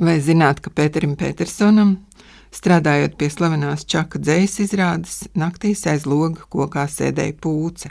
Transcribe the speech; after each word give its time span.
Vai 0.00 0.16
zināt, 0.24 0.62
ka 0.64 0.70
Pēterim 0.72 1.12
Petersonam, 1.20 1.98
strādājot 2.56 3.18
pie 3.20 3.26
slavenās 3.28 3.82
čaka 3.84 4.16
dzējas 4.16 4.54
izrādes, 4.64 5.16
naktīs 5.36 5.84
aiz 5.92 6.06
loga 6.08 6.46
kokā 6.48 6.86
sēdēja 6.88 7.36
pūce? 7.36 7.90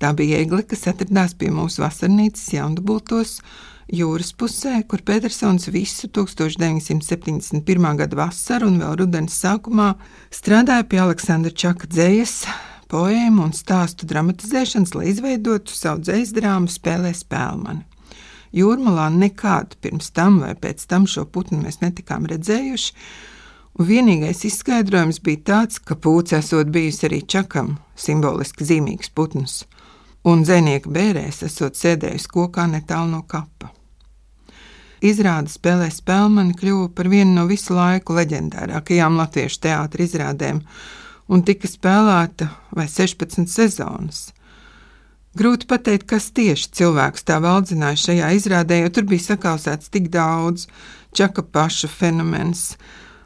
Tā 0.00 0.14
bija 0.16 0.40
egle, 0.40 0.62
kas 0.64 0.86
atradās 0.88 1.36
pie 1.36 1.52
mūsu 1.52 1.84
vasarnīcas 1.84 2.48
jaundubultos 2.56 3.36
jūras 3.92 4.32
pusē, 4.32 4.78
kur 4.88 5.04
Petersons 5.04 5.68
visu 5.68 6.08
1971. 6.08 7.90
gada 8.00 8.22
vasaru 8.24 8.72
un 8.72 8.80
vēl 8.80 8.96
rudens 9.04 9.36
sākumā 9.44 9.92
strādāja 10.32 10.88
pie 10.88 11.04
Aleksandra 11.04 11.52
Čaka 11.52 11.84
dzējas, 11.92 12.46
poēmu 12.88 13.50
un 13.50 13.52
stāstu 13.52 14.08
dramatizēšanas, 14.08 14.96
lai 14.96 15.12
izveidotu 15.12 15.76
savu 15.76 16.00
dzējas 16.08 16.32
drāmu 16.32 16.72
spēlē 16.72 17.12
Spēlmani. 17.12 17.84
Jūrmalā 18.54 19.08
nekādu 19.10 19.78
pirms 19.82 20.12
tam 20.14 20.38
vai 20.44 20.52
pēc 20.54 20.84
tam 20.86 21.08
šo 21.10 21.24
putnu 21.26 21.58
mēs 21.64 21.80
netikām 21.82 22.28
redzējuši, 22.30 22.92
un 23.78 23.88
vienīgais 23.88 24.44
izskaidrojums 24.46 25.18
bija 25.26 25.42
tāds, 25.50 25.80
ka 25.82 25.96
pūce 25.98 26.38
esot 26.38 26.70
bijusi 26.74 27.08
arī 27.08 27.24
čakam, 27.26 27.78
simboliski 27.98 28.66
zīmīgs 28.68 29.10
putns, 29.14 29.64
un 30.22 30.44
dzēnieka 30.46 30.92
bērēs 30.94 31.42
esot 31.48 31.80
sēdējis 31.80 32.28
kokā 32.30 32.68
netālu 32.70 33.16
no 33.16 33.24
kapa. 33.26 33.72
Izrāde 35.04 35.50
spēlē 35.52 35.90
spēlmani 35.92 36.54
kļuva 36.56 36.86
par 36.96 37.10
vienu 37.12 37.34
no 37.34 37.48
visu 37.50 37.74
laiku 37.76 38.14
leģendārākajām 38.16 39.18
latviešu 39.18 39.60
teātra 39.66 40.06
izrādēm, 40.06 40.62
un 41.28 41.42
tika 41.44 41.68
spēlēta 41.68 42.48
vai 42.72 42.86
16 42.88 43.50
sezonas. 43.50 44.28
Grūti 45.34 45.66
pateikt, 45.66 46.04
kas 46.06 46.28
tieši 46.30 46.68
cilvēks 46.78 47.24
tā 47.26 47.40
valdzināja 47.42 47.98
šajā 47.98 48.26
izrādē, 48.36 48.76
jo 48.84 48.90
tur 48.94 49.06
bija 49.10 49.32
sakausēts 49.32 49.90
tik 49.90 50.06
daudz. 50.14 50.68
Čaka 51.10 51.42
paša 51.42 51.88
fenomens, 51.90 52.76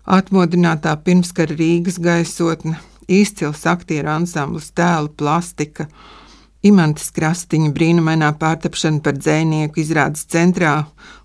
atmodinātā 0.09 0.95
pirmskara 1.05 1.53
Rīgas 1.59 1.99
gaisotne, 2.01 2.79
izcils 3.13 3.67
aktieru 3.69 4.09
ansamblis, 4.15 4.71
tēlu 4.73 5.13
plastika, 5.21 5.85
imantas 6.65 7.11
krastiņa 7.13 7.75
brīnumainā 7.77 8.33
pārtapšana 8.41 9.05
par 9.05 9.21
dzēnieku 9.21 9.85
izrādes 9.85 10.25
centrā 10.33 10.79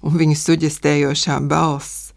un 0.03 0.19
viņa 0.19 0.35
suģestējošā 0.41 1.39
balss, 1.47 2.11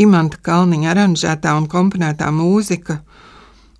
imanta 0.00 0.40
kalniņa 0.48 0.90
aranžētā 0.94 1.52
un 1.60 1.68
komponētā 1.68 2.32
mūzika, 2.32 3.02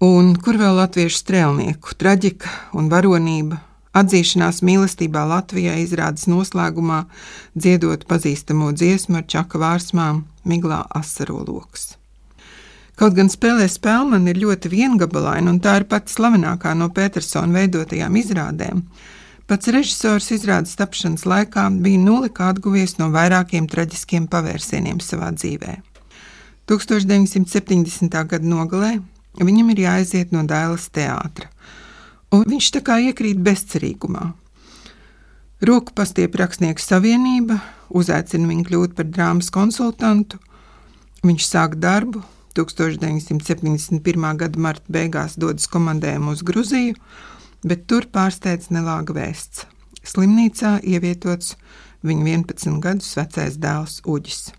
un 0.04 0.34
kur 0.44 0.60
vēl 0.60 0.76
latviešu 0.82 1.24
strēlnieku 1.24 1.96
traģika 1.96 2.52
un 2.76 2.92
varonība 2.92 3.64
Atzīšanās 3.90 4.60
mīlestībā 4.62 5.24
Latvijai 5.26 5.80
izrādes 5.82 6.28
noslēgumā 6.30 7.00
dziedot 7.58 8.04
pazīstamo 8.06 8.70
dziesmu 8.70 9.18
ar 9.18 9.24
čaka 9.26 9.58
vārsmām 9.58 10.22
Miglā 10.46 10.84
asaroloks. 10.94 11.96
Kaut 13.00 13.16
gan 13.16 13.32
spēlē 13.32 13.66
spēlman 13.66 14.28
ir 14.30 14.38
ļoti 14.38 14.70
viengabalaina, 14.70 15.50
un 15.50 15.58
tā 15.58 15.80
ir 15.80 15.88
pati 15.90 16.14
slavenākā 16.14 16.76
no 16.78 16.86
Petersona 16.94 17.58
veidotajām 17.58 18.18
izrādēm, 18.20 18.84
pats 19.50 19.72
režisors 19.74 20.30
izrādes 20.36 20.76
tapšanas 20.78 21.26
laikā 21.26 21.66
bija 21.82 21.98
nulli 21.98 22.30
kā 22.30 22.52
atguvies 22.54 22.94
no 23.00 23.10
vairākiem 23.10 23.66
traģiskiem 23.72 24.30
pavērsieniem 24.30 25.02
savā 25.02 25.32
dzīvē. 25.34 25.80
1970. 26.70 28.14
gada 28.30 28.46
nogalē 28.46 29.00
viņam 29.40 29.74
ir 29.74 29.86
jāaiziet 29.88 30.36
no 30.36 30.46
Dailas 30.46 30.86
teātra– 30.94 31.50
un 32.34 32.44
viņš 32.46 32.70
tā 32.76 32.82
kā 32.86 32.98
iekrīt 33.10 33.40
bezcerīgumā. 33.44 34.30
Roku 35.60 35.92
pastiep 35.92 36.38
rakstnieku 36.40 36.80
savienība, 36.80 37.58
uzaicina 37.92 38.48
viņu 38.48 38.64
kļūt 38.68 38.94
par 38.96 39.10
drāmas 39.12 39.50
konsultantu. 39.52 40.38
Viņš 41.20 41.48
sāk 41.50 41.76
darbu, 41.82 42.22
1971. 42.56 44.30
gada 44.40 44.58
marta 44.58 44.88
beigās 44.88 45.36
dodas 45.36 45.68
komandējumu 45.70 46.32
uz 46.32 46.40
Gruziju, 46.46 46.96
bet 47.62 47.84
tur 47.90 48.08
pārsteidz 48.08 48.70
nelāga 48.72 49.14
vēsts. 49.14 49.66
Slimnīcā 50.00 50.78
ievietots 50.80 51.58
viņa 52.08 52.24
11 52.24 52.80
gadus 52.80 53.12
vecais 53.18 53.60
dēls 53.60 54.00
Uģis. 54.08 54.54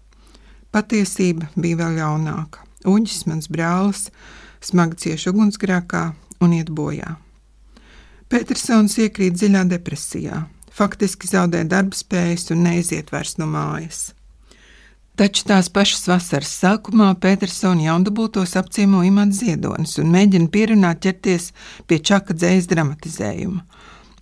Patiesība 0.72 1.50
bija 1.58 1.82
vēl 1.82 1.98
ļaunāka. 1.98 2.62
Uģis, 2.88 3.26
mans 3.26 3.50
brālis, 3.52 4.06
smagi 4.62 5.02
cieši 5.02 5.34
ugunsgrēkā 5.34 6.06
un 6.46 6.56
iet 6.62 6.70
bojā. 6.70 7.18
Petersons 8.32 8.94
iekrīt 8.96 9.36
dziļā 9.36 9.66
depresijā, 9.68 10.38
faktiski 10.72 11.28
zaudē 11.28 11.66
darba 11.68 11.98
spējas 12.00 12.46
un 12.54 12.62
neiziet 12.64 13.10
vairs 13.12 13.34
no 13.42 13.48
mājas. 13.52 14.14
Taču 15.20 15.44
tās 15.50 15.68
pašas 15.68 16.08
vasaras 16.08 16.54
sākumā 16.62 17.10
Petersona 17.20 17.90
jaundabūtos 17.90 18.56
apciemo 18.62 19.02
Imants 19.04 19.42
Ziedonis 19.42 19.98
un 20.00 20.14
mēģina 20.16 20.48
pierunāt 20.54 21.04
ķerties 21.04 21.50
pie 21.92 22.00
čaka 22.00 22.32
dzējas 22.38 22.72
dramatizējuma. 22.72 23.66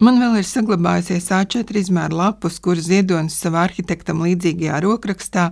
Man 0.02 0.18
vēl 0.24 0.40
ir 0.42 0.50
saglabājusies 0.56 1.30
A4 1.36 1.78
izmēra 1.84 2.18
lapus, 2.24 2.58
kur 2.58 2.82
Ziedonis 2.82 3.38
savā 3.38 3.68
arhitektam 3.70 4.26
līdzīgajā 4.26 4.82
rokrakstā 4.90 5.52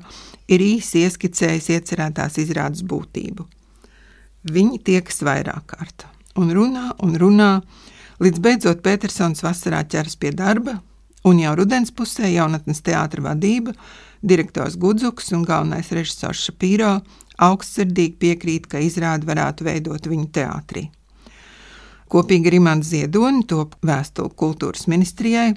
ir 0.49 0.65
īsi 0.65 1.05
ieskicējis 1.05 1.73
iecerētās 1.77 2.41
izrādes 2.41 2.81
būtību. 2.81 3.45
Viņi 4.49 4.81
tiekas 4.89 5.21
vairāk 5.21 5.75
kārt 5.77 6.09
un 6.37 6.53
runā 6.53 6.91
un 7.03 7.17
runā, 7.19 7.51
Līdz 8.17 8.41
beidzot 8.41 8.79
Petersons 8.81 9.43
vasarā 9.45 9.83
ķeras 9.85 10.15
pie 10.17 10.31
darba, 10.33 10.79
un 11.29 11.37
jau 11.37 11.51
rudens 11.59 11.91
pusē 11.93 12.31
jaunatnes 12.31 12.81
teātra 12.81 13.21
vadība, 13.21 13.75
direktors 14.25 14.77
Gudzuks 14.81 15.29
un 15.37 15.43
galvenais 15.45 15.91
režisors 15.93 16.47
Šapīro 16.47 16.95
augstsirdīgi 17.37 18.17
piekrīt, 18.17 18.65
ka 18.71 18.81
izrādi 18.81 19.29
varētu 19.29 19.67
veidot 19.67 20.09
viņu 20.09 20.31
teātrī. 20.33 20.87
Kopīgi 22.09 22.49
ar 22.49 22.57
Imantu 22.57 22.89
Ziedoni 22.89 23.43
top 23.45 23.75
vēstuli 23.85 24.33
kultūras 24.39 24.87
ministrijai, 24.89 25.51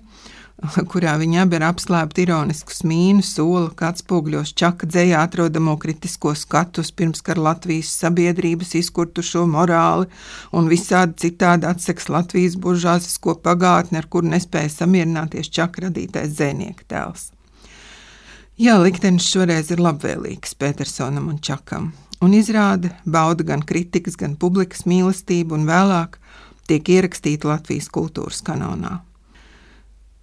kurā 0.93 1.15
viņi 1.21 1.41
abi 1.43 1.57
ir 1.59 1.65
apslēpti 1.65 2.25
ironisku 2.27 2.75
smīnu, 2.75 3.25
soli, 3.25 3.71
kā 3.77 3.91
atspoguļos 3.95 4.53
čaka 4.59 4.89
dzējā 4.91 5.23
atrodamo 5.25 5.77
kritisko 5.81 6.35
skatus 6.39 6.93
pirmskara 6.97 7.43
Latvijas 7.49 7.93
sabiedrības 8.03 8.75
izkurtušo 8.83 9.47
morāli 9.51 10.09
un 10.57 10.71
visādi 10.71 11.17
citādi 11.25 11.69
atseks 11.71 12.11
Latvijas 12.13 12.59
buržāzisko 12.61 13.39
pagātni, 13.45 14.01
ar 14.01 14.09
kuru 14.13 14.33
nespēja 14.35 14.73
samierināties 14.81 15.53
čaka 15.55 15.89
radītais 15.89 16.37
dzēnieka 16.37 16.89
tēls. 16.93 17.31
Jā, 18.61 18.77
liktenis 18.77 19.25
šoreiz 19.25 19.71
ir 19.73 19.81
labvēlīgs 19.81 20.59
Petersonam 20.61 21.31
un 21.33 21.39
Čakam, 21.41 21.93
un 22.21 22.35
izrāda 22.37 22.93
bauda 23.09 23.47
gan 23.49 23.65
kritikas, 23.65 24.19
gan 24.21 24.37
publikas 24.37 24.85
mīlestību, 24.85 25.57
un 25.57 25.65
vēlāk 25.71 26.21
tiek 26.69 26.97
ierakstīta 26.99 27.49
Latvijas 27.49 27.89
kultūras 27.89 28.45
kanonā. 28.45 28.99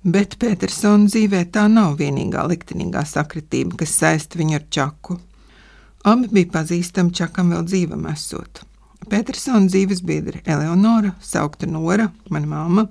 Bet 0.05 0.37
Petersona 0.37 1.09
dzīvē 1.09 1.47
tā 1.49 1.65
nav 1.71 1.95
vienīgā 1.97 2.43
liktenīgā 2.47 3.01
sakritība, 3.09 3.79
kas 3.81 3.95
saista 3.97 4.37
viņu 4.37 4.59
ar 4.59 4.65
Čaku. 4.69 5.17
Abi 6.05 6.29
bija 6.31 6.51
pazīstami 6.59 7.15
Čakam 7.17 7.49
vēl 7.51 7.65
dzīvam 7.65 8.05
esot. 8.11 8.61
Petersona 9.09 9.65
dzīves 9.65 10.03
biedri 10.05 10.43
Eleonora, 10.45 11.15
saukta 11.21 11.67
Nora, 11.69 12.11
mana 12.29 12.49
māma, 12.51 12.83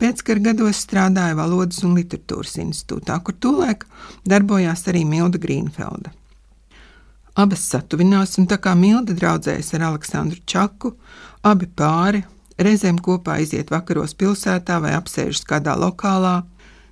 pēckara 0.00 0.48
gados 0.48 0.80
strādāja 0.86 1.36
Valodas 1.36 1.82
un 1.84 1.98
literatūras 1.98 2.56
institūtā, 2.62 3.20
kur 3.22 3.36
tūlēk 3.36 3.84
darbojās 4.28 4.86
arī 4.88 5.04
Milda 5.04 5.40
Grīnfelda. 5.42 6.14
Abas 7.38 7.68
satuvinās, 7.70 8.38
un 8.40 8.48
tā 8.50 8.56
kā 8.58 8.72
Milda 8.74 9.14
draudzējas 9.14 9.74
ar 9.76 9.90
Aleksandru 9.92 10.40
Čaku, 10.48 10.94
abi 11.46 11.68
pāri 11.70 12.24
reizēm 12.58 12.98
kopā 13.02 13.38
iziet 13.44 13.70
vakaros 13.72 14.14
pilsētā 14.18 14.78
vai 14.82 14.94
apsēžas 14.98 15.44
kādā 15.48 15.76
lokālā. 15.78 16.42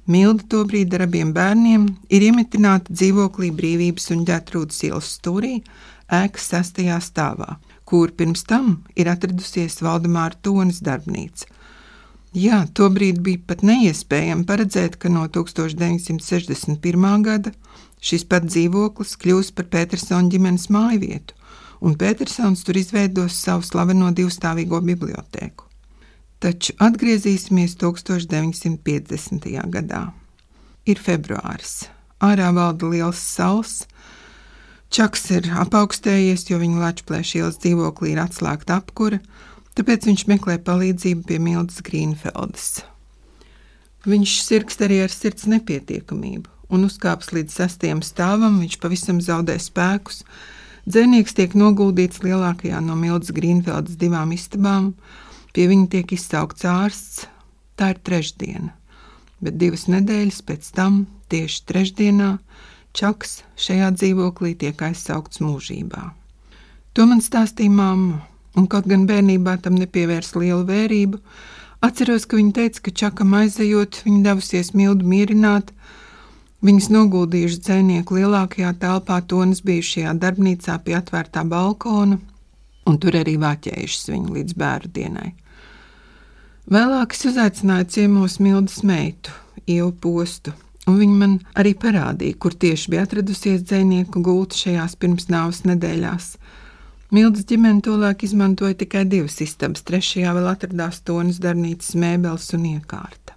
Milda 0.06 0.46
tobrīd 0.52 0.94
ar 0.94 1.06
abiem 1.08 1.32
bērniem 1.34 1.88
ir 2.14 2.28
iemetināta 2.28 2.94
dzīvoklī 2.94 3.50
Brīvības 3.56 4.12
un 4.14 4.22
ģētrūdas 4.28 4.84
ielas 4.86 5.10
stūrī, 5.18 5.56
ēkas 6.06 6.46
sestajā 6.52 7.00
stāvā, 7.02 7.56
kur 7.84 8.14
pirms 8.14 8.46
tam 8.46 8.84
ir 8.94 9.10
atradusies 9.10 9.80
Valdemāra 9.82 10.38
Tonas 10.42 10.78
darbnīca. 10.86 11.50
Jā, 12.36 12.66
tobrīd 12.76 13.22
bija 13.24 13.40
pat 13.48 13.62
neiespējami 13.64 14.44
paredzēt, 14.46 14.98
ka 15.00 15.08
no 15.08 15.24
1961. 15.32 17.22
gada 17.24 17.52
šis 18.02 18.26
pat 18.28 18.44
dzīvoklis 18.46 19.16
kļūs 19.22 19.54
par 19.56 19.70
Petersona 19.72 20.28
ģimenes 20.30 20.68
māju 20.74 21.00
vietu, 21.06 21.35
un 21.80 21.96
Petersons 21.98 22.64
tur 22.64 22.78
izveidos 22.78 23.36
savu 23.40 23.64
slaveno 23.66 24.10
divstāvīgo 24.14 24.80
bibliotēku. 24.84 25.66
Taču 26.40 26.74
atgriezīsimies 26.84 27.76
1950. 27.80 29.48
gadā. 29.72 30.02
Ir 30.86 31.00
februāris, 31.02 31.86
ārā 32.22 32.52
valda 32.54 32.90
liels 32.92 33.20
saules. 33.20 33.84
Čaks 34.92 35.30
ir 35.34 35.48
apaugstējies, 35.64 36.46
jo 36.50 36.60
viņa 36.62 36.82
Latvijas 36.82 37.32
ielas 37.34 37.56
dzīvoklī 37.62 38.14
ir 38.14 38.20
atslēgta 38.22 38.78
apkūra, 38.78 39.18
tāpēc 39.74 40.06
viņš 40.06 40.26
meklē 40.30 40.60
palīdzību 40.62 41.26
pie 41.26 41.40
Mildas 41.42 41.82
Grīnfeldes. 41.84 42.84
Viņš 44.06 44.36
sirgst 44.46 44.84
arī 44.86 45.00
ar 45.02 45.10
sirds 45.10 45.48
nepietiekamību 45.50 46.52
un 46.70 46.86
uzkāps 46.86 47.32
līdz 47.34 47.56
sastajam 47.60 48.02
stāvam, 48.06 48.60
viņš 48.62 48.78
pavisam 48.82 49.18
zaudē 49.22 49.56
spēkus. 49.62 50.22
Dzēnieks 50.86 51.34
tiek 51.34 51.54
noguldīts 51.58 52.20
lielākajā 52.22 52.78
no 52.78 52.94
Mildas 52.94 53.32
Grīnfeldas 53.34 53.96
divām 53.98 54.30
istabām, 54.36 54.92
pie 55.50 55.64
viņa 55.66 55.88
tiek 55.96 56.12
izsaukts 56.14 56.62
ārsts. 56.70 57.24
Tā 57.76 57.90
ir 57.92 57.98
trešdiena, 58.06 58.70
bet 59.42 59.58
divas 59.58 59.88
nedēļas 59.90 60.38
pēc 60.46 60.70
tam, 60.78 61.04
tieši 61.32 61.64
trešdienā, 61.68 62.36
Čaks 62.96 63.42
šajā 63.60 63.90
dzīvoklī 63.92 64.54
tiek 64.56 64.78
aizsaukts 64.86 65.42
mūžībā. 65.44 66.06
To 66.96 67.04
man 67.04 67.18
stāstīja 67.20 67.68
mamma, 67.68 68.22
un 68.56 68.64
kaut 68.72 68.86
gan 68.88 69.02
bērnībā 69.10 69.58
tam 69.66 69.76
nepievērs 69.76 70.32
lielu 70.38 70.62
vērību, 70.64 71.20
atceros, 71.84 72.24
ka 72.24 72.38
viņa 72.38 72.54
teica, 72.56 72.84
ka 72.86 72.94
Čakam 73.02 73.34
aizejot, 73.36 74.00
viņa 74.06 74.22
devusies 74.30 74.72
mildu 74.72 75.04
mierināt, 75.04 75.74
viņas 76.64 76.88
noguldījuši 76.94 77.60
dzēnieku 77.66 78.18
lielākajā 78.20 78.72
telpā, 78.80 79.20
tonas 79.28 79.62
bijušajā 79.66 80.14
darbnīcā 80.22 80.78
pie 80.84 80.96
atvērtā 80.98 81.44
balkona, 81.48 82.20
un 82.86 83.00
tur 83.02 83.18
arī 83.18 83.36
vāķējušas 83.42 84.12
viņu 84.12 84.36
līdz 84.38 84.56
bērnu 84.62 84.92
dienai. 84.98 85.32
Vēlāk 86.72 87.14
es 87.14 87.26
uzaicināju 87.30 87.90
ciemos 87.96 88.40
Mildas 88.42 88.82
meitu, 88.82 89.34
Ievu 89.66 89.92
postu, 89.98 90.52
un 90.86 91.00
viņa 91.00 91.16
man 91.18 91.38
arī 91.58 91.72
parādīja, 91.74 92.38
kur 92.38 92.54
tieši 92.54 92.92
bija 92.92 93.06
atradusies 93.06 93.64
dzēnieku 93.66 94.22
gulta 94.22 94.58
šajās 94.64 94.98
pirmsnāvas 95.02 95.64
nedēļās– 95.66 96.30
Mildas 97.14 97.44
ģimene 97.46 97.84
tolaik 97.86 98.24
izmantoja 98.26 98.74
tikai 98.80 99.04
divas 99.06 99.38
istabas, 99.44 99.84
trešajā 99.86 100.32
vēl 100.34 100.48
atradās 100.50 100.98
tonas 101.06 101.38
darbnīcas 101.42 101.94
mēbeles 102.02 102.50
un 102.56 102.64
iekārta. 102.72 103.35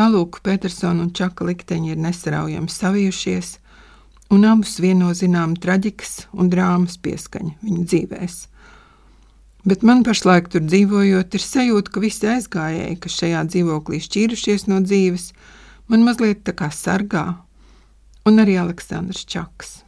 Tālūk, 0.00 0.38
Petersona 0.40 1.02
un 1.04 1.10
Čaka 1.12 1.44
likteņi 1.44 1.90
ir 1.92 1.98
nesaraujami 2.00 2.72
savijušies, 2.72 3.58
un 4.32 4.46
abus 4.48 4.78
vieno 4.80 5.10
zinām 5.12 5.58
traģikas 5.60 6.30
un 6.32 6.48
drāmas 6.48 6.96
pieskaņa 7.04 7.58
viņu 7.60 7.84
dzīvēs. 7.84 8.36
Bet 9.68 9.84
man 9.84 10.00
pašlaik 10.06 10.48
tur 10.54 10.64
dzīvojot, 10.64 11.36
ir 11.36 11.44
sajūta, 11.44 11.92
ka 11.92 12.00
visi 12.00 12.30
aizgājēji, 12.32 12.96
kas 13.02 13.18
šajā 13.20 13.44
dzīvoklī 13.50 14.00
šķīrušies 14.06 14.64
no 14.72 14.80
dzīves, 14.86 15.26
man 15.92 16.08
mazliet 16.08 16.46
tā 16.48 16.56
kā 16.56 16.70
sargā, 16.72 17.26
un 18.24 18.40
arī 18.40 18.56
Aleksandrs 18.62 19.28
Čaks. 19.28 19.82